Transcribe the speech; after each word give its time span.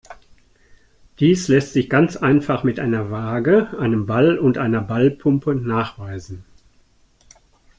Dies 1.19 1.47
lässt 1.47 1.73
sich 1.73 1.87
ganz 1.87 2.17
einfach 2.17 2.63
mit 2.63 2.79
einer 2.79 3.11
Waage, 3.11 3.77
einem 3.77 4.07
Ball 4.07 4.39
und 4.39 4.57
einer 4.57 4.81
Ballpumpe 4.81 5.53
nachweisen. 5.53 6.43